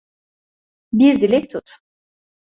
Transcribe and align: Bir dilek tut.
Bir 0.93 1.21
dilek 1.21 1.49
tut. 1.51 1.71